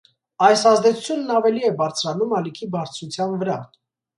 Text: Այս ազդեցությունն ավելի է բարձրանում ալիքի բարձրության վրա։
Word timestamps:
Այս 0.45 0.63
ազդեցությունն 0.69 1.35
ավելի 1.39 1.63
է 1.69 1.71
բարձրանում 1.83 2.35
ալիքի 2.41 2.71
բարձրության 2.77 3.39
վրա։ 3.45 3.63